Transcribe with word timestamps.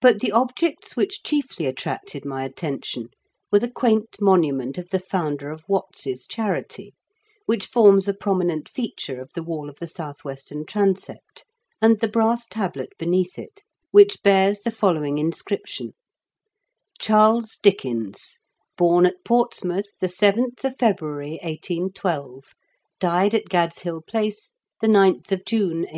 But 0.00 0.20
the 0.20 0.32
objects 0.32 0.94
EOCHESTEB 0.94 0.96
CATHEDRAL. 0.96 1.04
49 1.04 1.04
which 1.04 1.22
chiefly 1.22 1.66
attracted 1.66 2.24
my 2.24 2.44
attention 2.46 3.08
were 3.52 3.58
the 3.58 3.70
quaint 3.70 4.16
monument 4.18 4.78
of 4.78 4.88
the 4.88 4.98
founder 4.98 5.50
of 5.50 5.62
Watts's 5.68 6.26
charity, 6.26 6.94
which 7.44 7.66
forms 7.66 8.08
a 8.08 8.14
prominent 8.14 8.66
feature 8.66 9.20
of 9.20 9.34
the 9.34 9.42
wall 9.42 9.68
of 9.68 9.76
the 9.76 9.88
south 9.88 10.24
western 10.24 10.64
transept, 10.64 11.44
and 11.82 12.00
the 12.00 12.08
brass 12.08 12.46
tablet 12.46 12.94
beneath 12.98 13.38
it, 13.38 13.62
which 13.90 14.22
bears 14.22 14.60
the 14.60 14.70
following 14.70 15.18
inscription: 15.18 15.92
CHAELES 16.98 17.58
DICKENS, 17.62 18.38
Born 18.78 19.04
at 19.04 19.22
Portsmouth 19.22 19.98
the 20.00 20.08
seventh 20.08 20.64
op 20.64 20.78
February, 20.78 21.38
1812. 21.42 22.54
Died 22.98 23.34
at 23.34 23.50
Gad's 23.50 23.80
Hill 23.80 24.00
Place, 24.00 24.52
the 24.80 24.88
ninth 24.88 25.30
of 25.30 25.44
June, 25.44 25.80
1870. 25.80 25.92